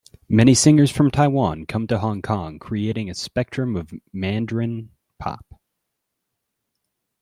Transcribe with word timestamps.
Many 0.27 0.55
singers 0.55 0.89
from 0.89 1.11
Taiwan 1.11 1.67
came 1.67 1.85
to 1.85 1.99
Hong 1.99 2.23
Kong 2.23 2.57
creating 2.57 3.07
a 3.07 3.13
spectrum 3.13 3.75
of 3.75 3.91
Mandarin 4.11 4.89
pop. 5.19 5.61